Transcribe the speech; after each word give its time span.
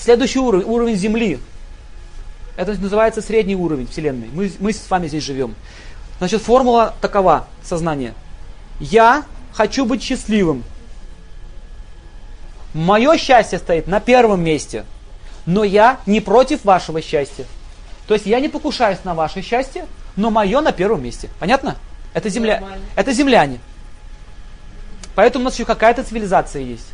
Следующий 0.00 0.38
уровень, 0.38 0.64
уровень 0.64 0.96
Земли. 0.96 1.38
Это 2.56 2.72
называется 2.80 3.20
средний 3.20 3.54
уровень 3.54 3.86
Вселенной. 3.86 4.28
Мы, 4.32 4.50
мы 4.58 4.72
с 4.72 4.88
вами 4.88 5.08
здесь 5.08 5.24
живем. 5.24 5.54
Значит, 6.18 6.42
формула 6.42 6.94
такова 7.02 7.46
сознание. 7.62 8.14
Я 8.78 9.24
хочу 9.52 9.84
быть 9.84 10.02
счастливым. 10.02 10.64
Мое 12.72 13.18
счастье 13.18 13.58
стоит 13.58 13.88
на 13.88 14.00
первом 14.00 14.42
месте. 14.42 14.84
Но 15.44 15.64
я 15.64 16.00
не 16.06 16.20
против 16.20 16.64
вашего 16.64 17.02
счастья. 17.02 17.44
То 18.06 18.14
есть 18.14 18.26
я 18.26 18.40
не 18.40 18.48
покушаюсь 18.48 19.04
на 19.04 19.14
ваше 19.14 19.42
счастье, 19.42 19.86
но 20.16 20.30
мое 20.30 20.60
на 20.60 20.72
первом 20.72 21.02
месте. 21.02 21.28
Понятно? 21.38 21.76
Это 22.14 22.28
земля, 22.28 22.62
это 22.96 23.12
земляне. 23.12 23.58
Поэтому 25.14 25.42
у 25.42 25.44
нас 25.46 25.54
еще 25.54 25.64
какая-то 25.64 26.04
цивилизация 26.04 26.62
есть. 26.62 26.86